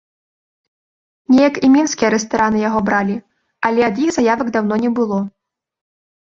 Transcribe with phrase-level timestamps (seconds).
[1.33, 3.15] Неяк і мінскія рэстараны яго бралі,
[3.71, 5.25] але ад іх заявак даўно не было.